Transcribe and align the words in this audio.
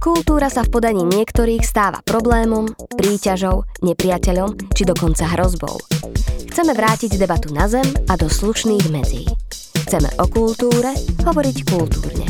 Kultúra 0.00 0.48
sa 0.48 0.64
v 0.64 0.72
podaní 0.72 1.04
niektorých 1.04 1.60
stáva 1.60 2.00
problémom, 2.00 2.72
príťažou, 2.96 3.68
nepriateľom 3.84 4.72
či 4.72 4.82
dokonca 4.88 5.28
hrozbou. 5.36 5.76
Chceme 6.50 6.72
vrátiť 6.74 7.20
debatu 7.20 7.54
na 7.54 7.70
zem 7.70 7.86
a 8.10 8.18
do 8.18 8.26
slušných 8.26 8.90
medzí. 8.90 9.28
Chceme 9.86 10.10
o 10.18 10.26
kultúre 10.26 10.96
hovoriť 11.22 11.56
kultúrne. 11.68 12.26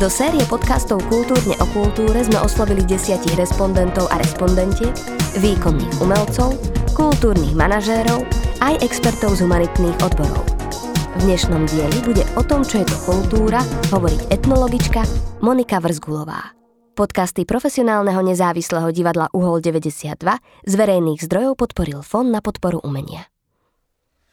Do 0.00 0.08
série 0.08 0.40
podcastov 0.48 1.04
Kultúrne 1.12 1.52
o 1.60 1.66
kultúre 1.76 2.24
sme 2.24 2.40
oslovili 2.40 2.80
desiatich 2.88 3.36
respondentov 3.36 4.08
a 4.08 4.16
respondentiek, 4.16 4.96
výkonných 5.36 6.00
umelcov, 6.00 6.56
kultúrnych 6.96 7.52
manažérov, 7.52 8.24
aj 8.64 8.80
expertov 8.80 9.36
z 9.36 9.44
humanitných 9.44 10.00
odborov. 10.00 10.49
V 11.20 11.28
dnešnom 11.28 11.68
dieli 11.68 12.00
bude 12.00 12.24
o 12.32 12.40
tom, 12.40 12.64
čo 12.64 12.80
je 12.80 12.88
to 12.88 12.96
kultúra, 13.04 13.60
hovoriť 13.92 14.32
etnologička 14.32 15.04
Monika 15.44 15.76
Vrzgulová. 15.76 16.56
Podcasty 16.96 17.44
profesionálneho 17.44 18.24
nezávislého 18.24 18.88
divadla 18.88 19.28
Uhol 19.36 19.60
92 19.60 20.16
z 20.64 20.72
verejných 20.72 21.20
zdrojov 21.20 21.60
podporil 21.60 22.00
Fond 22.00 22.32
na 22.32 22.40
podporu 22.40 22.80
umenia. 22.80 23.28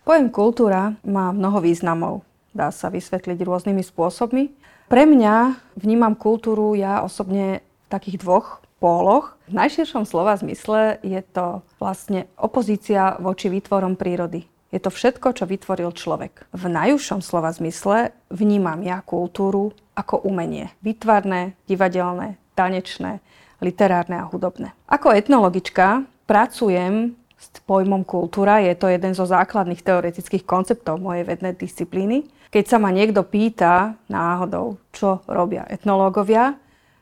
Pojem 0.08 0.32
kultúra 0.32 0.96
má 1.04 1.36
mnoho 1.36 1.60
významov. 1.60 2.24
Dá 2.56 2.72
sa 2.72 2.88
vysvetliť 2.88 3.36
rôznymi 3.36 3.84
spôsobmi. 3.84 4.56
Pre 4.88 5.04
mňa 5.04 5.60
vnímam 5.76 6.16
kultúru 6.16 6.72
ja 6.72 7.04
osobne 7.04 7.68
v 7.84 7.88
takých 7.92 8.24
dvoch 8.24 8.64
póloch. 8.80 9.36
V 9.52 9.60
najširšom 9.60 10.08
slova 10.08 10.40
zmysle 10.40 11.04
je 11.04 11.20
to 11.36 11.60
vlastne 11.84 12.32
opozícia 12.40 13.20
voči 13.20 13.52
výtvorom 13.52 14.00
prírody. 14.00 14.48
Je 14.68 14.80
to 14.84 14.92
všetko, 14.92 15.32
čo 15.32 15.48
vytvoril 15.48 15.96
človek. 15.96 16.52
V 16.52 16.64
najúžšom 16.68 17.24
slova 17.24 17.56
zmysle 17.56 18.12
vnímam 18.28 18.84
ja 18.84 19.00
kultúru 19.00 19.72
ako 19.96 20.28
umenie. 20.28 20.76
Vytvarné, 20.84 21.56
divadelné, 21.72 22.36
tanečné, 22.52 23.24
literárne 23.64 24.20
a 24.20 24.28
hudobné. 24.28 24.76
Ako 24.92 25.16
etnologička 25.16 26.04
pracujem 26.28 27.16
s 27.38 27.48
pojmom 27.64 28.04
kultúra. 28.04 28.60
Je 28.60 28.74
to 28.76 28.90
jeden 28.90 29.14
zo 29.14 29.24
základných 29.24 29.86
teoretických 29.86 30.44
konceptov 30.44 31.00
mojej 31.00 31.24
vednej 31.24 31.54
disciplíny. 31.54 32.26
Keď 32.50 32.66
sa 32.66 32.78
ma 32.82 32.90
niekto 32.90 33.24
pýta 33.24 33.96
náhodou, 34.10 34.82
čo 34.92 35.22
robia 35.30 35.64
etnológovia, 35.70 36.58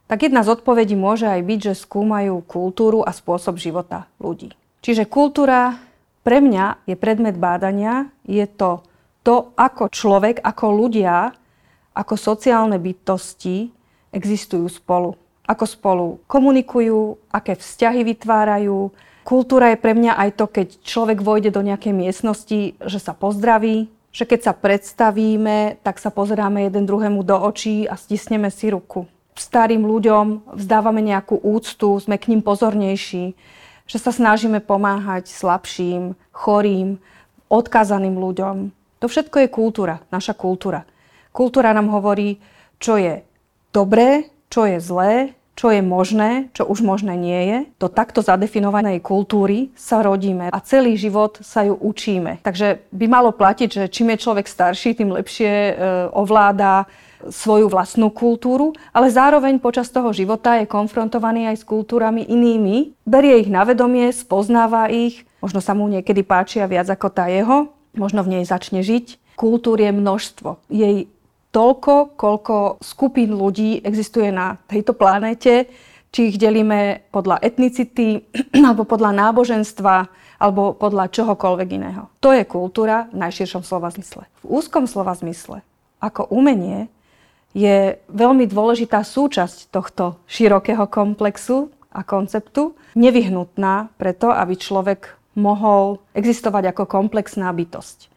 tak 0.05 0.29
jedna 0.29 0.45
z 0.45 0.53
odpovedí 0.53 0.93
môže 0.93 1.25
aj 1.25 1.41
byť, 1.41 1.59
že 1.71 1.81
skúmajú 1.81 2.45
kultúru 2.45 3.01
a 3.01 3.09
spôsob 3.09 3.57
života 3.57 4.05
ľudí. 4.21 4.53
Čiže 4.85 5.09
kultúra 5.09 5.81
pre 6.25 6.41
mňa 6.41 6.89
je 6.89 6.97
predmet 6.97 7.37
bádania, 7.37 8.09
je 8.25 8.43
to 8.49 8.81
to, 9.25 9.53
ako 9.57 9.89
človek, 9.89 10.37
ako 10.41 10.65
ľudia, 10.69 11.33
ako 11.97 12.13
sociálne 12.13 12.77
bytosti 12.77 13.73
existujú 14.13 14.69
spolu. 14.69 15.17
Ako 15.45 15.65
spolu 15.65 16.07
komunikujú, 16.29 17.17
aké 17.33 17.57
vzťahy 17.57 18.05
vytvárajú. 18.05 18.93
Kultúra 19.25 19.73
je 19.73 19.81
pre 19.81 19.97
mňa 19.97 20.13
aj 20.13 20.29
to, 20.37 20.45
keď 20.45 20.67
človek 20.85 21.25
vojde 21.25 21.49
do 21.49 21.65
nejakej 21.65 21.93
miestnosti, 21.93 22.77
že 22.77 22.99
sa 23.01 23.17
pozdraví, 23.17 23.89
že 24.13 24.29
keď 24.29 24.39
sa 24.49 24.53
predstavíme, 24.53 25.81
tak 25.81 25.97
sa 25.97 26.13
pozeráme 26.13 26.69
jeden 26.69 26.85
druhému 26.85 27.25
do 27.25 27.37
očí 27.37 27.89
a 27.89 27.97
stisneme 27.97 28.53
si 28.53 28.69
ruku. 28.69 29.09
Starým 29.33 29.83
ľuďom 29.83 30.53
vzdávame 30.53 31.01
nejakú 31.01 31.41
úctu, 31.41 31.97
sme 31.97 32.21
k 32.21 32.29
ním 32.33 32.45
pozornejší, 32.45 33.33
že 33.85 33.97
sa 34.01 34.09
snažíme 34.09 34.61
pomáhať 34.61 35.29
slabším, 35.29 36.17
chorým, 36.33 36.97
odkázaným 37.49 38.17
ľuďom. 38.17 38.73
To 38.99 39.05
všetko 39.05 39.45
je 39.45 39.47
kultúra, 39.53 40.01
naša 40.09 40.33
kultúra. 40.33 40.83
Kultúra 41.29 41.75
nám 41.75 41.93
hovorí, 41.93 42.41
čo 42.81 42.97
je 42.97 43.21
dobré, 43.69 44.31
čo 44.49 44.65
je 44.65 44.77
zlé, 44.81 45.35
čo 45.55 45.71
je 45.71 45.79
možné, 45.79 46.51
čo 46.51 46.67
už 46.67 46.83
možné 46.83 47.15
nie 47.15 47.41
je. 47.47 47.57
Do 47.79 47.87
takto 47.87 48.19
zadefinovanej 48.19 48.99
kultúry 48.99 49.71
sa 49.71 50.03
rodíme 50.03 50.51
a 50.51 50.59
celý 50.59 50.99
život 50.99 51.39
sa 51.39 51.63
ju 51.63 51.79
učíme. 51.79 52.43
Takže 52.43 52.91
by 52.91 53.05
malo 53.07 53.31
platiť, 53.31 53.69
že 53.71 53.85
čím 53.87 54.11
je 54.13 54.23
človek 54.23 54.47
starší, 54.51 54.99
tým 54.99 55.15
lepšie 55.15 55.51
e, 55.51 55.73
ovláda 56.11 56.83
svoju 57.29 57.69
vlastnú 57.71 58.13
kultúru, 58.13 58.73
ale 58.93 59.09
zároveň 59.09 59.57
počas 59.57 59.89
toho 59.89 60.13
života 60.13 60.57
je 60.61 60.69
konfrontovaný 60.69 61.49
aj 61.49 61.61
s 61.61 61.67
kultúrami 61.67 62.25
inými, 62.25 62.93
berie 63.05 63.41
ich 63.41 63.49
na 63.49 63.65
vedomie, 63.65 64.09
spoznáva 64.13 64.89
ich, 64.93 65.25
možno 65.41 65.61
sa 65.61 65.73
mu 65.73 65.89
niekedy 65.89 66.21
páčia 66.21 66.69
viac 66.69 66.89
ako 66.89 67.07
tá 67.09 67.29
jeho, 67.29 67.73
možno 67.97 68.21
v 68.21 68.39
nej 68.39 68.43
začne 68.45 68.85
žiť. 68.85 69.37
Kultúr 69.39 69.83
je 69.83 69.91
množstvo. 69.91 70.71
Jej 70.71 71.11
toľko, 71.55 72.19
koľko 72.19 72.55
skupín 72.83 73.35
ľudí 73.35 73.79
existuje 73.83 74.31
na 74.31 74.59
tejto 74.67 74.91
planéte, 74.91 75.71
či 76.11 76.31
ich 76.31 76.39
delíme 76.39 77.03
podľa 77.11 77.43
etnicity, 77.43 78.23
alebo 78.67 78.87
podľa 78.87 79.11
náboženstva, 79.11 79.95
alebo 80.39 80.75
podľa 80.75 81.11
čohokoľvek 81.11 81.69
iného. 81.75 82.11
To 82.19 82.35
je 82.35 82.43
kultúra 82.43 83.07
v 83.11 83.23
najširšom 83.23 83.63
slova 83.63 83.91
zmysle. 83.91 84.27
V 84.43 84.59
úzkom 84.59 84.87
slova 84.87 85.15
zmysle, 85.15 85.63
ako 85.99 86.27
umenie, 86.27 86.91
je 87.55 87.95
veľmi 88.11 88.51
dôležitá 88.51 88.99
súčasť 88.99 89.71
tohto 89.71 90.19
širokého 90.27 90.91
komplexu 90.91 91.71
a 91.95 92.03
konceptu, 92.03 92.75
nevyhnutná 92.99 93.95
preto, 93.95 94.27
aby 94.27 94.59
človek 94.59 95.15
mohol 95.39 96.03
existovať 96.11 96.75
ako 96.75 96.83
komplexná 96.83 97.47
bytosť. 97.55 98.11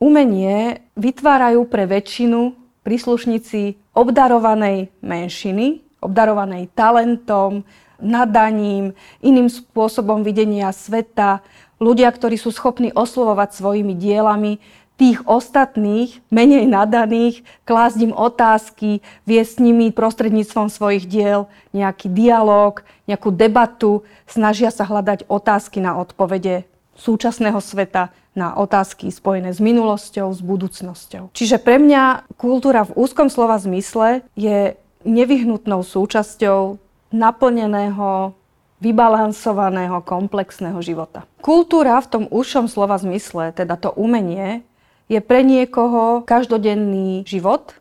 Umenie 0.00 0.88
vytvárajú 0.96 1.68
pre 1.68 1.84
väčšinu 1.84 2.56
príslušníci 2.82 3.92
obdarovanej 3.92 4.88
menšiny, 5.04 5.84
obdarovanej 6.00 6.72
talentom, 6.72 7.62
nadaním, 8.02 8.96
iným 9.22 9.46
spôsobom 9.46 10.26
videnia 10.26 10.74
sveta, 10.74 11.44
ľudia, 11.78 12.10
ktorí 12.10 12.34
sú 12.34 12.50
schopní 12.50 12.90
oslovovať 12.90 13.54
svojimi 13.54 13.94
dielami 13.94 14.58
tých 15.02 15.18
ostatných, 15.26 16.22
menej 16.30 16.70
nadaných, 16.70 17.42
klásť 17.66 18.06
im 18.06 18.14
otázky, 18.14 19.02
viesť 19.26 19.58
s 19.58 19.62
nimi 19.66 19.90
prostredníctvom 19.90 20.70
svojich 20.70 21.10
diel 21.10 21.50
nejaký 21.74 22.06
dialog, 22.06 22.86
nejakú 23.10 23.34
debatu, 23.34 24.06
snažia 24.30 24.70
sa 24.70 24.86
hľadať 24.86 25.26
otázky 25.26 25.82
na 25.82 25.98
odpovede 25.98 26.70
súčasného 26.94 27.58
sveta, 27.58 28.14
na 28.38 28.54
otázky 28.54 29.10
spojené 29.10 29.50
s 29.50 29.58
minulosťou, 29.58 30.30
s 30.30 30.38
budúcnosťou. 30.38 31.34
Čiže 31.34 31.58
pre 31.58 31.82
mňa 31.82 32.30
kultúra 32.38 32.86
v 32.86 32.94
úzkom 32.94 33.26
slova 33.26 33.58
zmysle 33.58 34.22
je 34.38 34.78
nevyhnutnou 35.02 35.82
súčasťou 35.82 36.78
naplneného, 37.10 38.38
vybalansovaného, 38.78 39.98
komplexného 40.06 40.78
života. 40.78 41.26
Kultúra 41.42 41.98
v 41.98 42.06
tom 42.06 42.24
úzšom 42.30 42.70
slova 42.70 43.02
zmysle, 43.02 43.50
teda 43.50 43.74
to 43.74 43.90
umenie, 43.98 44.62
je 45.08 45.20
pre 45.22 45.42
niekoho 45.42 46.22
každodenný 46.22 47.26
život 47.26 47.74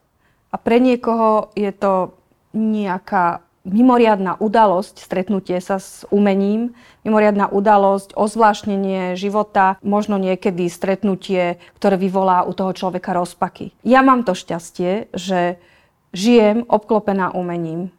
a 0.51 0.55
pre 0.57 0.79
niekoho 0.81 1.53
je 1.55 1.71
to 1.71 2.15
nejaká 2.51 3.41
mimoriadná 3.61 4.41
udalosť, 4.41 5.05
stretnutie 5.05 5.61
sa 5.61 5.77
s 5.77 6.01
umením, 6.09 6.73
mimoriadná 7.05 7.45
udalosť, 7.53 8.17
ozvláštnenie 8.17 9.13
života, 9.13 9.77
možno 9.85 10.17
niekedy 10.17 10.65
stretnutie, 10.65 11.61
ktoré 11.77 11.95
vyvolá 11.97 12.41
u 12.43 12.57
toho 12.57 12.73
človeka 12.73 13.13
rozpaky. 13.13 13.69
Ja 13.85 14.01
mám 14.01 14.25
to 14.25 14.33
šťastie, 14.33 15.13
že 15.13 15.61
žijem 16.11 16.65
obklopená 16.65 17.31
umením. 17.37 17.93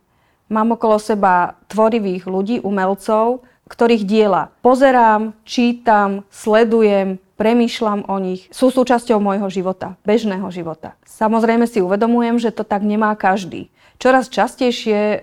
Mám 0.51 0.77
okolo 0.77 1.01
seba 1.01 1.57
tvorivých 1.71 2.29
ľudí, 2.29 2.61
umelcov, 2.61 3.47
ktorých 3.71 4.05
diela 4.05 4.53
pozerám, 4.61 5.33
čítam, 5.49 6.29
sledujem, 6.29 7.17
premýšľam 7.43 8.07
o 8.07 8.17
nich, 8.23 8.47
sú 8.55 8.71
súčasťou 8.71 9.19
môjho 9.19 9.51
života, 9.51 9.99
bežného 10.07 10.47
života. 10.55 10.95
Samozrejme 11.03 11.67
si 11.67 11.83
uvedomujem, 11.83 12.39
že 12.39 12.55
to 12.55 12.63
tak 12.63 12.87
nemá 12.87 13.11
každý. 13.19 13.67
Čoraz 13.99 14.31
častejšie 14.31 14.99
e, 14.99 15.19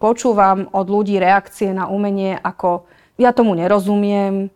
počúvam 0.00 0.72
od 0.72 0.88
ľudí 0.88 1.20
reakcie 1.20 1.76
na 1.76 1.92
umenie 1.92 2.40
ako 2.40 2.88
ja 3.20 3.36
tomu 3.36 3.52
nerozumiem, 3.52 4.48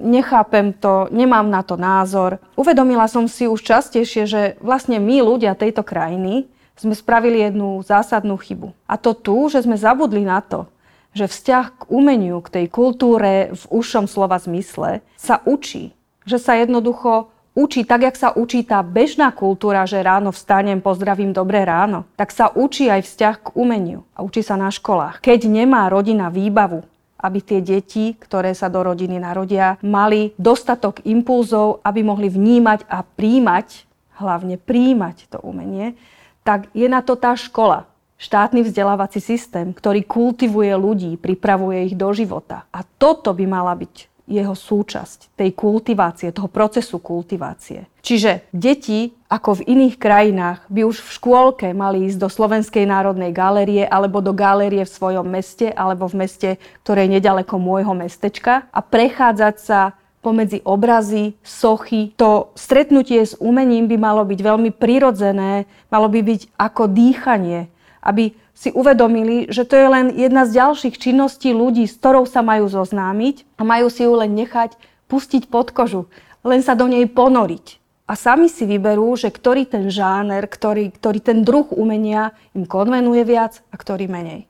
nechápem 0.00 0.72
to, 0.72 1.12
nemám 1.12 1.52
na 1.52 1.60
to 1.60 1.76
názor. 1.76 2.40
Uvedomila 2.56 3.04
som 3.12 3.28
si 3.28 3.44
už 3.44 3.60
častejšie, 3.60 4.24
že 4.24 4.42
vlastne 4.64 4.96
my 4.96 5.20
ľudia 5.20 5.52
tejto 5.52 5.84
krajiny 5.84 6.48
sme 6.80 6.96
spravili 6.96 7.44
jednu 7.44 7.84
zásadnú 7.84 8.40
chybu. 8.40 8.72
A 8.88 8.96
to 8.96 9.12
tu, 9.12 9.52
že 9.52 9.68
sme 9.68 9.76
zabudli 9.76 10.24
na 10.24 10.40
to, 10.40 10.64
že 11.12 11.28
vzťah 11.28 11.66
k 11.76 11.82
umeniu, 11.92 12.40
k 12.40 12.48
tej 12.60 12.66
kultúre 12.72 13.52
v 13.52 13.62
užšom 13.68 14.08
slova 14.08 14.40
zmysle 14.40 15.04
sa 15.20 15.44
učí. 15.44 15.92
Že 16.28 16.38
sa 16.38 16.52
jednoducho 16.58 17.28
učí 17.52 17.84
tak, 17.84 18.08
jak 18.08 18.16
sa 18.16 18.32
učí 18.32 18.64
tá 18.64 18.80
bežná 18.80 19.28
kultúra, 19.28 19.84
že 19.84 20.00
ráno 20.00 20.32
vstanem, 20.32 20.80
pozdravím 20.80 21.36
dobré 21.36 21.68
ráno, 21.68 22.08
tak 22.16 22.32
sa 22.32 22.48
učí 22.48 22.88
aj 22.88 23.04
vzťah 23.04 23.34
k 23.44 23.48
umeniu 23.52 24.08
a 24.16 24.24
učí 24.24 24.40
sa 24.40 24.56
na 24.56 24.72
školách. 24.72 25.20
Keď 25.20 25.50
nemá 25.52 25.90
rodina 25.92 26.32
výbavu, 26.32 26.80
aby 27.22 27.38
tie 27.38 27.62
deti, 27.62 28.18
ktoré 28.18 28.50
sa 28.50 28.66
do 28.66 28.82
rodiny 28.82 29.22
narodia, 29.22 29.78
mali 29.78 30.34
dostatok 30.40 31.06
impulzov, 31.06 31.78
aby 31.86 32.02
mohli 32.02 32.26
vnímať 32.26 32.88
a 32.90 33.06
príjmať, 33.06 33.86
hlavne 34.18 34.58
príjmať 34.58 35.30
to 35.30 35.38
umenie, 35.44 35.94
tak 36.42 36.66
je 36.74 36.90
na 36.90 36.98
to 36.98 37.14
tá 37.14 37.38
škola. 37.38 37.86
štátny 38.22 38.62
vzdelávací 38.62 39.18
systém, 39.18 39.74
ktorý 39.74 40.06
kultivuje 40.06 40.70
ľudí, 40.78 41.18
pripravuje 41.18 41.90
ich 41.90 41.94
do 41.98 42.06
života. 42.14 42.70
A 42.70 42.86
toto 42.86 43.34
by 43.34 43.44
mala 43.50 43.74
byť 43.74 44.11
jeho 44.32 44.56
súčasť, 44.56 45.36
tej 45.36 45.52
kultivácie, 45.52 46.32
toho 46.32 46.48
procesu 46.48 46.96
kultivácie. 46.98 47.84
Čiže 48.02 48.48
deti, 48.50 49.14
ako 49.28 49.62
v 49.62 49.66
iných 49.68 49.96
krajinách, 50.00 50.66
by 50.66 50.82
už 50.88 51.04
v 51.04 51.12
škôlke 51.20 51.68
mali 51.70 52.08
ísť 52.10 52.18
do 52.18 52.28
Slovenskej 52.32 52.88
národnej 52.88 53.30
galérie 53.30 53.84
alebo 53.86 54.24
do 54.24 54.34
galérie 54.34 54.82
v 54.82 54.90
svojom 54.90 55.28
meste 55.28 55.70
alebo 55.70 56.10
v 56.10 56.26
meste, 56.26 56.50
ktoré 56.82 57.06
je 57.06 57.20
nedaleko 57.20 57.60
môjho 57.62 57.94
mestečka 57.94 58.66
a 58.74 58.80
prechádzať 58.82 59.56
sa 59.60 59.94
pomedzi 60.22 60.62
obrazy, 60.62 61.34
sochy. 61.42 62.14
To 62.16 62.54
stretnutie 62.54 63.26
s 63.26 63.34
umením 63.42 63.90
by 63.90 63.96
malo 63.98 64.22
byť 64.22 64.40
veľmi 64.40 64.70
prirodzené, 64.70 65.66
malo 65.90 66.06
by 66.06 66.20
byť 66.22 66.40
ako 66.56 66.86
dýchanie, 66.90 67.66
aby 68.02 68.34
si 68.52 68.70
uvedomili, 68.70 69.48
že 69.48 69.64
to 69.64 69.74
je 69.74 69.88
len 69.88 70.06
jedna 70.12 70.44
z 70.44 70.60
ďalších 70.60 70.96
činností 71.00 71.50
ľudí, 71.56 71.88
s 71.88 71.96
ktorou 71.96 72.28
sa 72.28 72.44
majú 72.44 72.68
zoznámiť 72.68 73.58
a 73.58 73.64
majú 73.64 73.88
si 73.88 74.04
ju 74.04 74.12
len 74.12 74.36
nechať 74.36 74.76
pustiť 75.08 75.48
pod 75.48 75.72
kožu, 75.72 76.08
len 76.44 76.60
sa 76.60 76.76
do 76.76 76.86
nej 76.88 77.08
ponoriť. 77.08 77.80
A 78.06 78.18
sami 78.18 78.52
si 78.52 78.68
vyberú, 78.68 79.16
že 79.16 79.32
ktorý 79.32 79.64
ten 79.64 79.88
žáner, 79.88 80.44
ktorý, 80.44 80.92
ktorý 80.92 81.18
ten 81.22 81.46
druh 81.46 81.70
umenia 81.72 82.36
im 82.52 82.68
konvenuje 82.68 83.24
viac 83.24 83.64
a 83.72 83.80
ktorý 83.80 84.04
menej. 84.10 84.44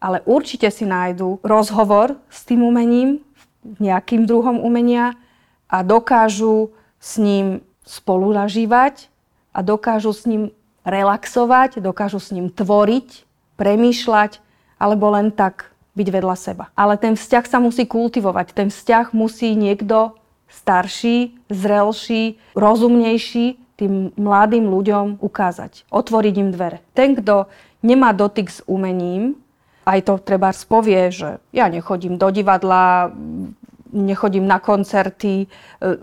Ale 0.00 0.24
určite 0.24 0.72
si 0.72 0.88
nájdu 0.88 1.42
rozhovor 1.44 2.16
s 2.32 2.46
tým 2.46 2.64
umením, 2.64 3.20
nejakým 3.82 4.24
druhom 4.24 4.62
umenia 4.62 5.18
a 5.66 5.82
dokážu 5.82 6.70
s 7.02 7.18
ním 7.18 7.66
spolunažívať 7.82 9.10
a 9.50 9.58
dokážu 9.66 10.14
s 10.14 10.22
ním 10.24 10.42
relaxovať, 10.86 11.82
dokážu 11.82 12.22
s 12.22 12.30
ním 12.30 12.46
tvoriť, 12.46 13.25
premýšľať 13.56 14.40
alebo 14.76 15.12
len 15.12 15.32
tak 15.32 15.72
byť 15.96 16.08
vedľa 16.12 16.36
seba. 16.36 16.64
Ale 16.76 17.00
ten 17.00 17.16
vzťah 17.16 17.44
sa 17.48 17.58
musí 17.58 17.88
kultivovať. 17.88 18.52
Ten 18.52 18.68
vzťah 18.68 19.16
musí 19.16 19.56
niekto 19.56 20.14
starší, 20.46 21.34
zrelší, 21.48 22.36
rozumnejší 22.52 23.56
tým 23.76 24.12
mladým 24.16 24.68
ľuďom 24.72 25.20
ukázať. 25.20 25.88
Otvoriť 25.92 26.34
im 26.40 26.50
dvere. 26.52 26.80
Ten, 26.96 27.16
kto 27.16 27.48
nemá 27.84 28.16
dotyk 28.16 28.48
s 28.48 28.60
umením, 28.64 29.36
aj 29.86 30.00
to 30.02 30.14
treba 30.18 30.50
spovie, 30.50 31.12
že 31.12 31.38
ja 31.52 31.70
nechodím 31.70 32.18
do 32.18 32.28
divadla, 32.32 33.12
nechodím 33.92 34.48
na 34.48 34.58
koncerty, 34.58 35.46
e, 35.46 35.46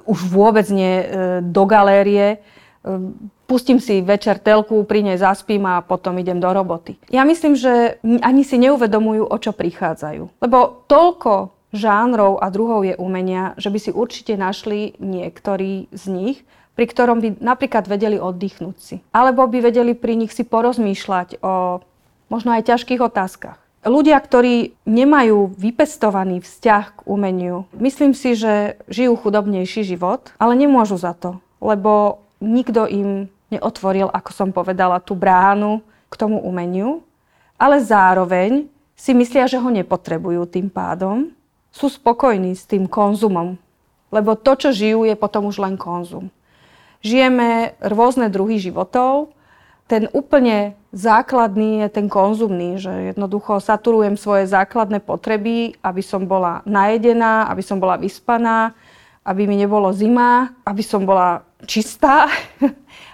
už 0.07 0.19
vôbec 0.31 0.63
nie 0.71 1.03
e, 1.03 1.05
do 1.43 1.63
galérie. 1.67 2.39
Pustím 3.53 3.77
si 3.77 4.01
večer 4.01 4.41
telku, 4.41 4.81
pri 4.81 5.05
nej 5.05 5.21
zaspím 5.21 5.69
a 5.69 5.85
potom 5.85 6.17
idem 6.17 6.41
do 6.41 6.49
roboty. 6.49 6.97
Ja 7.13 7.21
myslím, 7.21 7.53
že 7.53 8.01
ani 8.01 8.41
si 8.41 8.57
neuvedomujú, 8.57 9.29
o 9.29 9.37
čo 9.37 9.53
prichádzajú. 9.53 10.41
Lebo 10.41 10.81
toľko 10.89 11.53
žánrov 11.69 12.41
a 12.41 12.49
druhov 12.49 12.81
je 12.81 12.97
umenia, 12.97 13.53
že 13.61 13.69
by 13.69 13.77
si 13.77 13.91
určite 13.93 14.33
našli 14.41 14.97
niektorí 14.97 15.85
z 15.93 16.03
nich, 16.09 16.37
pri 16.73 16.89
ktorom 16.89 17.21
by 17.21 17.45
napríklad 17.45 17.85
vedeli 17.85 18.17
oddychnúť 18.17 18.77
si. 18.81 19.05
Alebo 19.13 19.45
by 19.45 19.69
vedeli 19.69 19.93
pri 19.93 20.17
nich 20.17 20.33
si 20.33 20.41
porozmýšľať 20.41 21.45
o 21.45 21.85
možno 22.33 22.57
aj 22.57 22.73
ťažkých 22.73 23.05
otázkach. 23.05 23.61
Ľudia, 23.85 24.17
ktorí 24.17 24.73
nemajú 24.89 25.53
vypestovaný 25.61 26.41
vzťah 26.41 26.85
k 26.97 26.99
umeniu, 27.05 27.69
myslím 27.77 28.17
si, 28.17 28.33
že 28.33 28.81
žijú 28.89 29.13
chudobnejší 29.13 29.85
život, 29.85 30.33
ale 30.41 30.57
nemôžu 30.57 30.97
za 30.97 31.13
to, 31.13 31.37
lebo 31.61 32.17
nikto 32.41 32.89
im 32.89 33.29
neotvoril, 33.51 34.11
ako 34.11 34.31
som 34.31 34.49
povedala, 34.51 35.03
tú 35.03 35.17
bránu 35.17 35.81
k 36.07 36.15
tomu 36.15 36.39
umeniu, 36.43 37.01
ale 37.57 37.81
zároveň 37.81 38.67
si 38.93 39.11
myslia, 39.17 39.49
že 39.49 39.57
ho 39.57 39.69
nepotrebujú 39.69 40.45
tým 40.45 40.69
pádom, 40.69 41.33
sú 41.73 41.89
spokojní 41.89 42.53
s 42.53 42.69
tým 42.69 42.85
konzumom, 42.85 43.57
lebo 44.13 44.37
to, 44.37 44.53
čo 44.53 44.69
žijú, 44.69 45.09
je 45.09 45.17
potom 45.17 45.49
už 45.49 45.57
len 45.57 45.73
konzum. 45.73 46.29
Žijeme 47.01 47.73
rôzne 47.81 48.29
druhy 48.29 48.61
životov, 48.61 49.33
ten 49.89 50.07
úplne 50.15 50.79
základný 50.95 51.83
je 51.83 51.89
ten 51.91 52.07
konzumný, 52.07 52.79
že 52.79 53.13
jednoducho 53.13 53.59
saturujem 53.59 54.15
svoje 54.15 54.47
základné 54.47 55.03
potreby, 55.03 55.75
aby 55.83 55.99
som 55.99 56.23
bola 56.23 56.63
najedená, 56.63 57.51
aby 57.51 57.59
som 57.59 57.81
bola 57.81 57.99
vyspaná, 57.99 58.71
aby 59.27 59.43
mi 59.43 59.59
nebolo 59.59 59.91
zima, 59.91 60.55
aby 60.63 60.79
som 60.79 61.03
bola 61.03 61.43
čistá, 61.67 62.31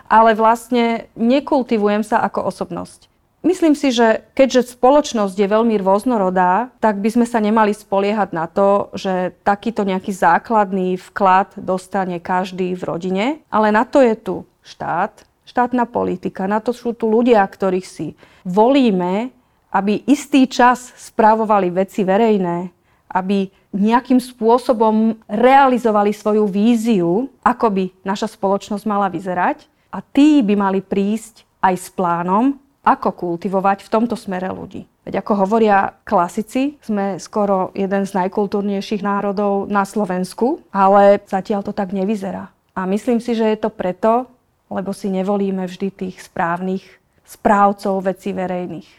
ale 0.09 0.33
vlastne 0.33 1.07
nekultivujem 1.13 2.01
sa 2.01 2.25
ako 2.25 2.49
osobnosť. 2.49 3.07
Myslím 3.39 3.71
si, 3.71 3.95
že 3.95 4.27
keďže 4.35 4.75
spoločnosť 4.75 5.31
je 5.31 5.47
veľmi 5.47 5.79
rôznorodá, 5.79 6.75
tak 6.83 6.99
by 6.99 7.07
sme 7.07 7.23
sa 7.23 7.39
nemali 7.39 7.71
spoliehať 7.71 8.35
na 8.35 8.51
to, 8.51 8.91
že 8.91 9.31
takýto 9.47 9.87
nejaký 9.87 10.11
základný 10.11 10.99
vklad 10.99 11.55
dostane 11.55 12.19
každý 12.19 12.75
v 12.75 12.83
rodine, 12.83 13.25
ale 13.47 13.71
na 13.71 13.87
to 13.87 14.03
je 14.03 14.11
tu 14.19 14.35
štát, 14.59 15.23
štátna 15.47 15.87
politika, 15.87 16.51
na 16.51 16.59
to 16.59 16.75
sú 16.75 16.91
tu 16.91 17.07
ľudia, 17.07 17.39
ktorých 17.47 17.87
si 17.87 18.19
volíme, 18.43 19.31
aby 19.71 20.03
istý 20.03 20.43
čas 20.43 20.91
správovali 20.99 21.71
veci 21.71 22.03
verejné, 22.03 22.75
aby 23.07 23.47
nejakým 23.71 24.19
spôsobom 24.19 25.15
realizovali 25.31 26.11
svoju 26.11 26.43
víziu, 26.43 27.31
ako 27.39 27.67
by 27.71 27.85
naša 28.03 28.35
spoločnosť 28.35 28.83
mala 28.83 29.07
vyzerať. 29.07 29.63
A 29.89 30.01
tí 30.01 30.45
by 30.45 30.53
mali 30.53 30.79
prísť 30.85 31.45
aj 31.59 31.75
s 31.75 31.87
plánom, 31.89 32.55
ako 32.85 33.09
kultivovať 33.13 33.85
v 33.85 33.91
tomto 33.91 34.15
smere 34.15 34.49
ľudí. 34.49 34.87
Veď 35.03 35.21
ako 35.21 35.45
hovoria 35.45 35.93
klasici, 36.05 36.77
sme 36.81 37.17
skoro 37.17 37.73
jeden 37.73 38.05
z 38.05 38.11
najkultúrnejších 38.13 39.01
národov 39.01 39.67
na 39.67 39.83
Slovensku, 39.83 40.63
ale 40.69 41.21
zatiaľ 41.25 41.65
to 41.65 41.73
tak 41.73 41.91
nevyzerá. 41.91 42.49
A 42.77 42.85
myslím 42.87 43.19
si, 43.19 43.35
že 43.35 43.45
je 43.49 43.57
to 43.59 43.73
preto, 43.73 44.29
lebo 44.69 44.93
si 44.93 45.09
nevolíme 45.09 45.65
vždy 45.65 45.89
tých 45.91 46.17
správnych 46.23 46.85
správcov 47.25 48.05
vecí 48.05 48.31
verejných. 48.33 48.89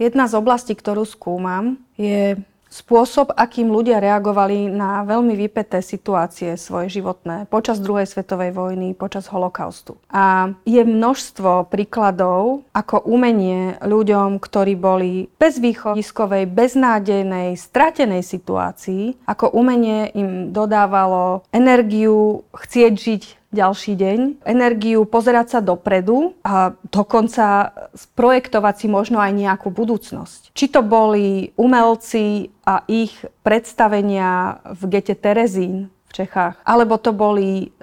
Jedna 0.00 0.24
z 0.24 0.36
oblastí, 0.40 0.72
ktorú 0.72 1.04
skúmam, 1.04 1.76
je 2.00 2.40
spôsob, 2.70 3.34
akým 3.34 3.68
ľudia 3.68 3.98
reagovali 3.98 4.70
na 4.70 5.02
veľmi 5.02 5.34
vypeté 5.34 5.82
situácie 5.82 6.54
svoje 6.54 7.02
životné 7.02 7.50
počas 7.50 7.82
druhej 7.82 8.06
svetovej 8.06 8.54
vojny, 8.54 8.94
počas 8.94 9.26
holokaustu. 9.26 9.98
A 10.06 10.54
je 10.62 10.80
množstvo 10.86 11.66
príkladov, 11.66 12.62
ako 12.70 13.02
umenie 13.02 13.76
ľuďom, 13.82 14.38
ktorí 14.38 14.78
boli 14.78 15.26
bez 15.36 15.58
východiskovej, 15.58 16.46
beznádejnej, 16.46 17.58
stratenej 17.58 18.22
situácii, 18.22 19.26
ako 19.26 19.50
umenie 19.50 20.14
im 20.14 20.54
dodávalo 20.54 21.42
energiu 21.50 22.46
chcieť 22.54 22.94
žiť 22.94 23.39
ďalší 23.50 23.98
deň, 23.98 24.18
energiu 24.46 25.02
pozerať 25.06 25.58
sa 25.58 25.60
dopredu 25.60 26.38
a 26.46 26.74
dokonca 26.90 27.74
sprojektovať 27.98 28.74
si 28.78 28.86
možno 28.86 29.18
aj 29.18 29.34
nejakú 29.34 29.74
budúcnosť. 29.74 30.54
Či 30.54 30.66
to 30.70 30.86
boli 30.86 31.50
umelci 31.58 32.54
a 32.62 32.86
ich 32.86 33.14
predstavenia 33.42 34.62
v 34.70 34.82
gete 34.98 35.18
Terezín 35.18 35.90
v 36.10 36.12
Čechách, 36.14 36.62
alebo 36.62 36.98
to 36.98 37.10
boli 37.10 37.74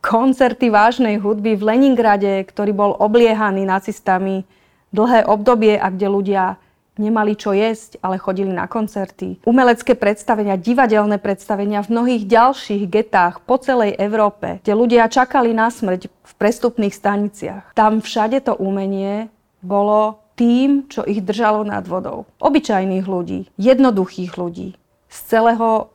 koncerty 0.00 0.72
vážnej 0.72 1.20
hudby 1.20 1.58
v 1.58 1.66
Leningrade, 1.76 2.46
ktorý 2.48 2.72
bol 2.72 2.92
obliehaný 2.96 3.68
nacistami 3.68 4.48
dlhé 4.90 5.28
obdobie 5.28 5.76
a 5.76 5.92
kde 5.92 6.08
ľudia 6.08 6.44
nemali 7.00 7.32
čo 7.34 7.56
jesť, 7.56 7.96
ale 8.04 8.20
chodili 8.20 8.52
na 8.52 8.68
koncerty. 8.68 9.40
Umelecké 9.48 9.96
predstavenia, 9.96 10.60
divadelné 10.60 11.16
predstavenia 11.16 11.80
v 11.80 11.96
mnohých 11.96 12.28
ďalších 12.28 12.84
getách 12.84 13.40
po 13.48 13.56
celej 13.56 13.96
Európe, 13.96 14.60
kde 14.60 14.76
ľudia 14.76 15.08
čakali 15.08 15.56
na 15.56 15.72
smrť 15.72 16.12
v 16.12 16.32
prestupných 16.36 16.92
staniciach. 16.92 17.72
Tam 17.72 18.04
všade 18.04 18.44
to 18.44 18.52
umenie 18.60 19.32
bolo 19.64 20.20
tým, 20.36 20.88
čo 20.88 21.04
ich 21.04 21.20
držalo 21.24 21.64
nad 21.64 21.84
vodou. 21.88 22.28
Obyčajných 22.40 23.04
ľudí, 23.04 23.48
jednoduchých 23.56 24.36
ľudí 24.36 24.76
z 25.08 25.18
celého 25.28 25.92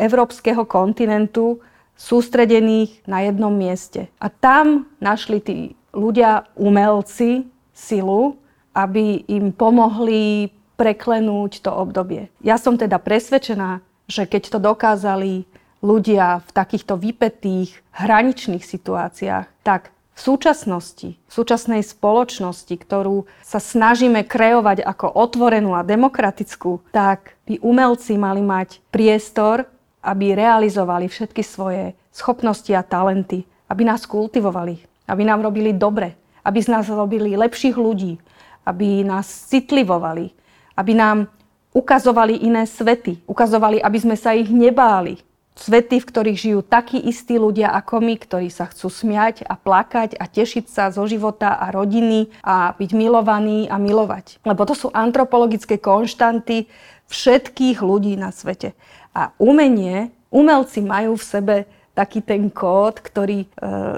európskeho 0.00 0.64
kontinentu 0.64 1.60
sústredených 1.92 3.04
na 3.04 3.28
jednom 3.28 3.52
mieste. 3.52 4.08
A 4.16 4.32
tam 4.32 4.88
našli 4.96 5.38
tí 5.44 5.56
ľudia, 5.92 6.48
umelci, 6.56 7.46
silu, 7.76 8.40
aby 8.72 9.24
im 9.28 9.52
pomohli 9.52 10.52
preklenúť 10.76 11.62
to 11.62 11.70
obdobie. 11.70 12.32
Ja 12.42 12.56
som 12.56 12.80
teda 12.80 12.98
presvedčená, 12.98 13.84
že 14.08 14.26
keď 14.26 14.42
to 14.50 14.58
dokázali 14.58 15.46
ľudia 15.84 16.40
v 16.42 16.50
takýchto 16.50 16.96
vypetých 16.96 17.74
hraničných 17.94 18.64
situáciách, 18.64 19.46
tak 19.62 19.92
v 20.12 20.20
súčasnosti, 20.20 21.16
v 21.16 21.32
súčasnej 21.32 21.80
spoločnosti, 21.80 22.74
ktorú 22.76 23.24
sa 23.40 23.58
snažíme 23.58 24.22
kreovať 24.28 24.84
ako 24.84 25.08
otvorenú 25.16 25.72
a 25.72 25.86
demokratickú, 25.86 26.84
tak 26.92 27.34
by 27.48 27.58
umelci 27.64 28.20
mali 28.20 28.44
mať 28.44 28.84
priestor, 28.92 29.64
aby 30.04 30.36
realizovali 30.36 31.08
všetky 31.08 31.40
svoje 31.40 31.96
schopnosti 32.12 32.70
a 32.76 32.84
talenty, 32.84 33.48
aby 33.72 33.82
nás 33.88 34.04
kultivovali, 34.04 34.84
aby 35.08 35.22
nám 35.24 35.40
robili 35.40 35.72
dobre, 35.72 36.12
aby 36.44 36.58
z 36.60 36.68
nás 36.68 36.86
robili 36.92 37.38
lepších 37.38 37.78
ľudí, 37.78 38.20
aby 38.62 39.02
nás 39.02 39.26
citlivovali, 39.50 40.30
aby 40.78 40.92
nám 40.94 41.28
ukazovali 41.72 42.44
iné 42.44 42.68
svety, 42.68 43.24
ukazovali, 43.24 43.80
aby 43.80 43.98
sme 43.98 44.16
sa 44.16 44.36
ich 44.36 44.52
nebáli. 44.52 45.20
Svety, 45.52 46.00
v 46.00 46.08
ktorých 46.08 46.38
žijú 46.40 46.60
takí 46.64 46.96
istí 46.96 47.36
ľudia 47.36 47.76
ako 47.76 48.00
my, 48.00 48.16
ktorí 48.16 48.48
sa 48.48 48.72
chcú 48.72 48.88
smiať 48.88 49.44
a 49.44 49.52
plakať 49.52 50.16
a 50.16 50.24
tešiť 50.24 50.64
sa 50.64 50.88
zo 50.88 51.04
života 51.04 51.60
a 51.60 51.68
rodiny 51.68 52.32
a 52.40 52.72
byť 52.72 52.90
milovaní 52.96 53.68
a 53.68 53.76
milovať. 53.76 54.40
Lebo 54.48 54.64
to 54.64 54.72
sú 54.72 54.88
antropologické 54.96 55.76
konštanty 55.76 56.72
všetkých 57.12 57.84
ľudí 57.84 58.16
na 58.16 58.32
svete. 58.32 58.72
A 59.12 59.36
umenie, 59.36 60.08
umelci 60.32 60.80
majú 60.80 61.20
v 61.20 61.28
sebe 61.28 61.56
taký 61.92 62.24
ten 62.24 62.48
kód, 62.48 63.04
ktorý 63.04 63.44
e, 63.44 63.48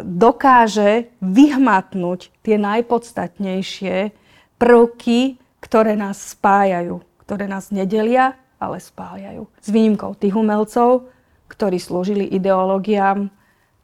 dokáže 0.03 1.15
vyhmatnúť 1.23 2.35
tie 2.43 2.59
najpodstatnejšie 2.59 4.24
prvky, 4.65 5.37
ktoré 5.61 5.93
nás 5.93 6.33
spájajú, 6.33 7.05
ktoré 7.29 7.45
nás 7.45 7.69
nedelia, 7.69 8.41
ale 8.57 8.81
spájajú. 8.81 9.45
S 9.61 9.69
výnimkou 9.69 10.17
tých 10.17 10.33
umelcov, 10.33 11.13
ktorí 11.53 11.77
slúžili 11.77 12.25
ideológiám 12.33 13.29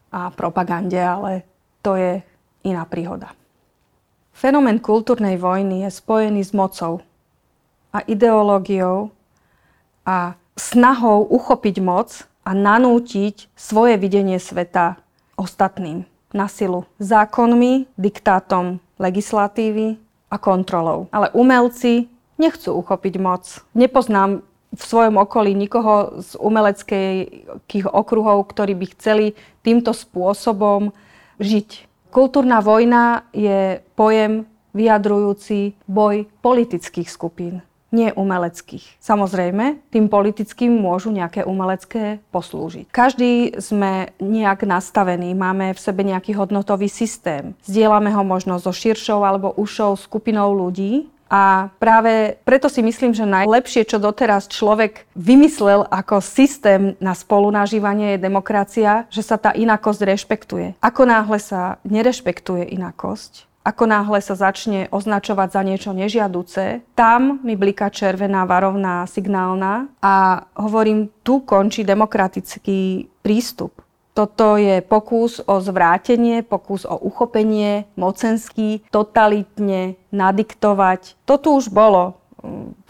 a 0.09 0.33
propagande, 0.33 0.97
ale 0.97 1.45
to 1.85 2.01
je 2.01 2.25
iná 2.65 2.89
príhoda. 2.89 3.37
Fenomén 4.33 4.81
kultúrnej 4.81 5.37
vojny 5.37 5.85
je 5.85 5.91
spojený 5.93 6.49
s 6.49 6.57
mocou 6.57 7.05
a 7.93 8.01
ideológiou 8.09 9.13
a 10.09 10.33
snahou 10.57 11.29
uchopiť 11.29 11.77
moc 11.85 12.25
a 12.41 12.57
nanútiť 12.57 13.53
svoje 13.53 14.01
videnie 14.01 14.41
sveta 14.41 14.97
ostatným 15.37 16.09
na 16.33 16.49
silu 16.49 16.89
zákonmi, 16.97 17.85
diktátom 18.01 18.81
legislatívy 18.97 20.01
a 20.31 20.37
kontrolou. 20.39 21.11
Ale 21.11 21.35
umelci 21.35 22.07
nechcú 22.39 22.79
uchopiť 22.79 23.15
moc. 23.19 23.45
Nepoznám 23.75 24.47
v 24.71 24.83
svojom 24.83 25.19
okolí 25.19 25.53
nikoho 25.53 26.23
z 26.23 26.39
umeleckých 26.39 27.87
okruhov, 27.91 28.47
ktorí 28.49 28.79
by 28.79 28.87
chceli 28.95 29.35
týmto 29.67 29.91
spôsobom 29.91 30.95
žiť. 31.43 31.91
Kultúrna 32.15 32.63
vojna 32.63 33.27
je 33.35 33.83
pojem 33.99 34.47
vyjadrujúci 34.71 35.75
boj 35.91 36.31
politických 36.43 37.11
skupín 37.11 37.67
nie 37.91 38.15
umeleckých. 38.15 38.99
Samozrejme, 39.03 39.91
tým 39.91 40.07
politickým 40.07 40.71
môžu 40.71 41.11
nejaké 41.11 41.43
umelecké 41.43 42.23
poslúžiť. 42.31 42.91
Každý 42.91 43.59
sme 43.59 44.15
nejak 44.23 44.67
nastavení, 44.67 45.35
máme 45.35 45.75
v 45.75 45.81
sebe 45.83 46.07
nejaký 46.07 46.35
hodnotový 46.39 46.87
systém. 46.87 47.55
Zdieľame 47.67 48.15
ho 48.15 48.23
možno 48.23 48.63
so 48.63 48.71
širšou 48.71 49.23
alebo 49.27 49.55
ušou 49.59 49.99
skupinou 49.99 50.55
ľudí 50.55 51.11
a 51.31 51.71
práve 51.79 52.43
preto 52.43 52.67
si 52.67 52.83
myslím, 52.83 53.15
že 53.15 53.23
najlepšie, 53.23 53.87
čo 53.87 54.03
doteraz 54.03 54.51
človek 54.51 55.07
vymyslel 55.15 55.87
ako 55.87 56.19
systém 56.19 56.99
na 56.99 57.15
spolunažívanie 57.15 58.19
je 58.19 58.25
demokracia, 58.27 59.07
že 59.15 59.23
sa 59.23 59.39
tá 59.39 59.55
inakosť 59.55 60.01
rešpektuje. 60.11 60.67
Ako 60.83 61.07
náhle 61.07 61.39
sa 61.39 61.79
nerešpektuje 61.87 62.67
inakosť, 62.75 63.47
ako 63.71 63.87
náhle 63.87 64.19
sa 64.19 64.35
začne 64.35 64.91
označovať 64.91 65.49
za 65.55 65.63
niečo 65.63 65.91
nežiaduce, 65.95 66.83
tam 66.99 67.39
mi 67.47 67.55
bliká 67.55 67.87
červená 67.95 68.43
varovná 68.43 69.07
signálna 69.07 69.87
a 70.03 70.43
hovorím, 70.59 71.07
tu 71.23 71.47
končí 71.47 71.87
demokratický 71.87 73.07
prístup. 73.23 73.79
Toto 74.11 74.59
je 74.59 74.83
pokus 74.83 75.39
o 75.47 75.63
zvrátenie, 75.63 76.43
pokus 76.43 76.83
o 76.83 76.99
uchopenie, 76.99 77.87
mocenský, 77.95 78.83
totalitne 78.91 79.95
nadiktovať. 80.11 81.15
To 81.31 81.39
tu 81.39 81.55
už 81.55 81.71
bolo. 81.71 82.19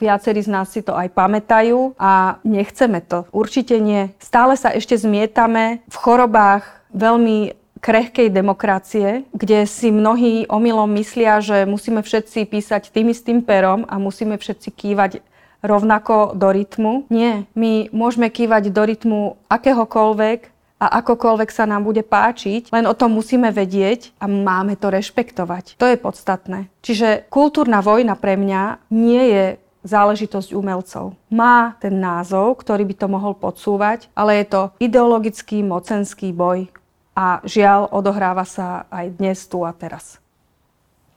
Viacerí 0.00 0.40
z 0.40 0.49
nás 0.49 0.72
si 0.72 0.80
to 0.80 0.96
aj 0.96 1.12
pamätajú 1.12 1.92
a 2.00 2.40
nechceme 2.40 3.04
to. 3.04 3.28
Určite 3.37 3.76
nie. 3.76 4.16
Stále 4.16 4.56
sa 4.56 4.72
ešte 4.72 4.96
zmietame 4.96 5.84
v 5.92 5.96
chorobách 6.00 6.64
veľmi 6.96 7.60
krehkej 7.80 8.28
demokracie, 8.28 9.25
kde 9.32 9.64
si 9.64 9.88
mnohí 9.88 10.44
omylom 10.46 10.92
myslia, 11.00 11.40
že 11.40 11.64
musíme 11.64 12.04
všetci 12.04 12.46
písať 12.46 12.82
tým 12.92 13.10
istým 13.10 13.40
perom 13.40 13.88
a 13.88 13.96
musíme 13.96 14.37
všetci 14.37 14.68
kývať 14.70 15.25
rovnako 15.64 16.37
do 16.37 16.49
rytmu. 16.52 17.08
Nie, 17.12 17.44
my 17.56 17.92
môžeme 17.92 18.28
kývať 18.32 18.72
do 18.72 18.82
rytmu 18.84 19.20
akéhokoľvek 19.49 20.40
a 20.80 20.87
akokoľvek 21.04 21.50
sa 21.52 21.68
nám 21.68 21.84
bude 21.84 22.00
páčiť, 22.00 22.72
len 22.72 22.88
o 22.88 22.96
tom 22.96 23.12
musíme 23.12 23.52
vedieť 23.52 24.16
a 24.16 24.25
máme 24.25 24.80
to 24.80 24.88
rešpektovať. 24.88 25.76
To 25.76 25.84
je 25.84 26.00
podstatné. 26.00 26.72
Čiže 26.80 27.28
kultúrna 27.28 27.84
vojna 27.84 28.16
pre 28.16 28.40
mňa 28.40 28.88
nie 28.88 29.25
je 29.28 29.44
záležitosť 29.84 30.56
umelcov. 30.56 31.16
Má 31.32 31.76
ten 31.80 32.00
názov, 32.00 32.60
ktorý 32.60 32.84
by 32.84 32.94
to 32.96 33.06
mohol 33.08 33.32
podsúvať, 33.37 34.12
ale 34.12 34.40
je 34.40 34.46
to 34.49 34.62
ideologický 34.80 35.64
mocenský 35.64 36.32
boj 36.37 36.68
a 37.14 37.43
žiaľ 37.43 37.90
odohráva 37.90 38.47
sa 38.47 38.87
aj 38.88 39.07
dnes, 39.19 39.38
tu 39.47 39.62
a 39.67 39.73
teraz. 39.75 40.23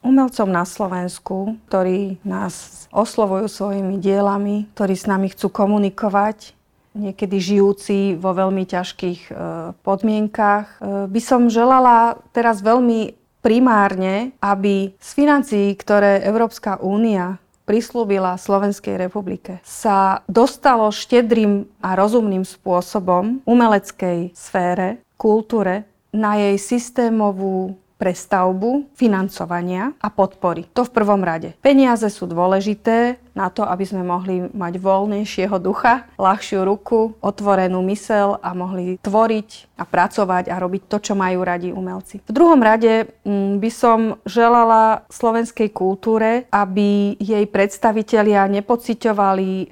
Umelcom 0.03 0.51
na 0.51 0.67
Slovensku, 0.67 1.55
ktorí 1.71 2.19
nás 2.27 2.85
oslovujú 2.91 3.47
svojimi 3.47 4.03
dielami, 4.03 4.67
ktorí 4.75 4.99
s 4.99 5.07
nami 5.07 5.31
chcú 5.31 5.47
komunikovať, 5.47 6.51
niekedy 6.93 7.39
žijúci 7.39 8.19
vo 8.19 8.35
veľmi 8.35 8.67
ťažkých 8.67 9.21
e, 9.27 9.33
podmienkach, 9.81 10.67
e, 10.77 11.07
by 11.09 11.21
som 11.23 11.47
želala 11.47 12.19
teraz 12.35 12.59
veľmi 12.59 13.15
primárne, 13.39 14.35
aby 14.39 14.93
z 14.99 15.09
financií, 15.15 15.67
ktoré 15.75 16.23
Európska 16.23 16.79
únia 16.79 17.41
prislúbila 17.63 18.35
Slovenskej 18.35 18.99
republike, 18.99 19.63
sa 19.63 20.21
dostalo 20.27 20.91
štedrým 20.91 21.63
a 21.79 21.95
rozumným 21.95 22.43
spôsobom 22.43 23.39
umeleckej 23.47 24.35
sfére, 24.35 24.99
kultúre, 25.23 25.87
na 26.11 26.35
jej 26.35 26.59
systémovú 26.59 27.79
prestavbu, 28.03 28.91
financovania 28.99 29.95
a 30.03 30.11
podpory. 30.11 30.67
To 30.75 30.83
v 30.83 30.91
prvom 30.91 31.23
rade. 31.23 31.55
Peniaze 31.63 32.11
sú 32.11 32.27
dôležité 32.27 33.15
na 33.31 33.47
to, 33.47 33.63
aby 33.63 33.87
sme 33.87 34.03
mohli 34.03 34.43
mať 34.51 34.75
voľnejšieho 34.75 35.55
ducha, 35.63 36.03
ľahšiu 36.19 36.67
ruku, 36.67 37.15
otvorenú 37.23 37.79
mysel 37.87 38.43
a 38.43 38.51
mohli 38.51 38.99
tvoriť 38.99 39.79
a 39.79 39.87
pracovať 39.87 40.51
a 40.51 40.59
robiť 40.59 40.83
to, 40.91 40.97
čo 40.99 41.13
majú 41.15 41.47
radi 41.47 41.71
umelci. 41.71 42.19
V 42.27 42.35
druhom 42.35 42.59
rade 42.59 43.07
mm, 43.23 43.63
by 43.63 43.71
som 43.71 44.19
želala 44.27 45.07
slovenskej 45.07 45.71
kultúre, 45.71 46.51
aby 46.51 47.15
jej 47.23 47.47
predstavitelia 47.47 48.51
nepociťovali 48.51 49.49
e, 49.63 49.65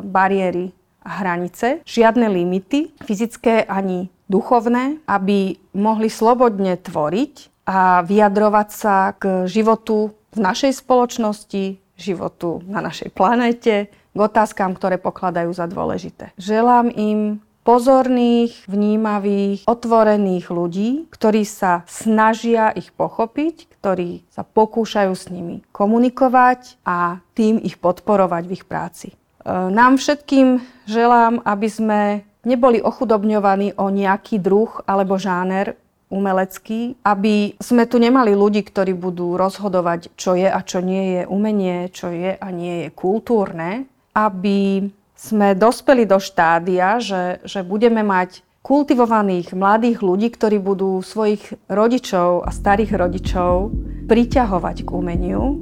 bariéry 0.00 0.72
a 1.06 1.22
hranice, 1.22 1.84
žiadne 1.86 2.26
limity, 2.26 2.90
fyzické 3.04 3.62
ani 3.68 4.10
duchovné, 4.26 5.02
aby 5.06 5.58
mohli 5.74 6.10
slobodne 6.10 6.78
tvoriť 6.78 7.66
a 7.66 8.02
vyjadrovať 8.06 8.68
sa 8.70 9.14
k 9.18 9.50
životu 9.50 10.14
v 10.34 10.38
našej 10.38 10.82
spoločnosti, 10.82 11.78
životu 11.96 12.60
na 12.68 12.84
našej 12.84 13.10
planéte, 13.10 13.88
k 13.90 14.18
otázkam, 14.18 14.76
ktoré 14.76 15.00
pokladajú 15.00 15.50
za 15.52 15.64
dôležité. 15.68 16.32
Želám 16.36 16.92
im 16.92 17.40
pozorných, 17.66 18.70
vnímavých, 18.70 19.66
otvorených 19.66 20.46
ľudí, 20.54 20.90
ktorí 21.10 21.42
sa 21.42 21.82
snažia 21.90 22.70
ich 22.70 22.94
pochopiť, 22.94 23.66
ktorí 23.82 24.22
sa 24.30 24.46
pokúšajú 24.46 25.12
s 25.12 25.26
nimi 25.34 25.66
komunikovať 25.74 26.78
a 26.86 27.18
tým 27.34 27.58
ich 27.58 27.82
podporovať 27.82 28.42
v 28.46 28.54
ich 28.54 28.64
práci. 28.70 29.08
E, 29.10 29.14
nám 29.50 29.98
všetkým 29.98 30.62
želám, 30.86 31.42
aby 31.42 31.66
sme 31.66 32.00
neboli 32.46 32.78
ochudobňovaní 32.78 33.74
o 33.76 33.90
nejaký 33.90 34.38
druh 34.38 34.70
alebo 34.86 35.18
žáner 35.18 35.74
umelecký, 36.06 36.94
aby 37.02 37.58
sme 37.58 37.90
tu 37.90 37.98
nemali 37.98 38.30
ľudí, 38.30 38.62
ktorí 38.62 38.94
budú 38.94 39.34
rozhodovať, 39.34 40.14
čo 40.14 40.38
je 40.38 40.46
a 40.46 40.62
čo 40.62 40.78
nie 40.78 41.18
je 41.18 41.22
umenie, 41.26 41.90
čo 41.90 42.14
je 42.14 42.38
a 42.38 42.48
nie 42.54 42.86
je 42.86 42.88
kultúrne, 42.94 43.90
aby 44.14 44.86
sme 45.18 45.58
dospeli 45.58 46.06
do 46.06 46.22
štádia, 46.22 47.02
že, 47.02 47.42
že 47.42 47.66
budeme 47.66 48.06
mať 48.06 48.46
kultivovaných 48.62 49.54
mladých 49.54 50.02
ľudí, 50.02 50.30
ktorí 50.30 50.58
budú 50.58 50.98
svojich 51.02 51.54
rodičov 51.70 52.46
a 52.46 52.50
starých 52.50 52.98
rodičov 52.98 53.74
priťahovať 54.06 54.86
k 54.86 54.88
umeniu, 54.90 55.58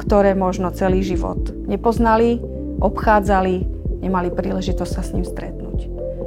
ktoré 0.00 0.32
možno 0.32 0.72
celý 0.72 1.04
život 1.04 1.52
nepoznali, 1.68 2.40
obchádzali, 2.80 3.54
nemali 4.04 4.28
príležitosť 4.32 4.92
sa 4.92 5.02
s 5.04 5.12
ním 5.16 5.24
stretnúť. 5.24 5.61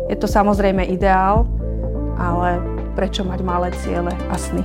Je 0.05 0.15
to 0.17 0.29
samozrejme 0.29 0.85
ideál, 0.85 1.49
ale 2.21 2.61
prečo 2.93 3.25
mať 3.25 3.39
malé 3.41 3.73
ciele 3.81 4.13
a 4.29 4.35
sny? 4.37 4.61